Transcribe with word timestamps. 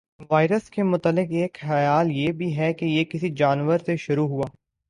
virus 0.31 0.69
کے 0.69 0.83
متعلق 0.83 1.31
ایک 1.31 1.57
خیال 1.61 2.11
یہ 2.11 2.31
بھی 2.31 2.55
ہے 2.57 2.71
کہ 2.73 2.85
یہ 2.85 3.03
کسی 3.03 3.29
جانور 3.35 3.79
سے 3.85 3.97
شروع 3.97 4.27
ہوا 4.27 4.47